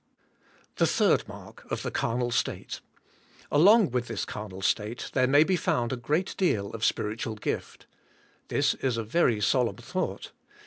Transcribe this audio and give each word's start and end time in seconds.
3. 0.61 0.67
The 0.77 0.87
third 0.87 1.27
mark 1.27 1.63
of 1.71 1.83
the 1.83 1.91
carnal 1.91 2.31
state. 2.31 2.79
Along 3.51 3.87
v/ith 3.91 4.07
this 4.07 4.25
carnal 4.25 4.63
state 4.63 5.11
there 5.13 5.27
may 5.27 5.43
be 5.43 5.55
found 5.55 5.93
a 5.93 5.95
great 5.95 6.33
deal 6.37 6.71
of 6.71 6.83
spiritual 6.83 7.35
gift. 7.35 7.85
This 8.47 8.73
is 8.73 8.97
a 8.97 9.03
very 9.03 9.39
solemn 9.41 9.75
thought. 9.77 10.31